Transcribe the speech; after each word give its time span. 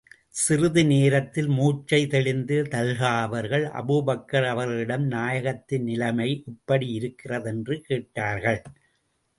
சிறிது 0.35 0.85
நேரத்தில் 0.85 1.47
மூர்ச்சை 1.47 2.07
தெளிந்த 2.07 2.53
தல்ஹா 2.71 3.11
அவர்கள், 3.21 3.65
அபூபக்கர் 3.81 4.47
அவர்களிடம், 4.47 5.05
நாயகத்தின் 5.07 5.83
நிலைமை 5.83 6.43
எப்படி 6.47 6.87
இருக்கிறது? 6.91 7.49
என்று 7.49 7.81
கேட்டார்கள். 7.81 8.61